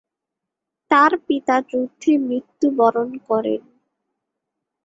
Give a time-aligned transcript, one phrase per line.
[0.91, 3.61] তার পিতা যুদ্ধে মৃত্যুবরণ করেন।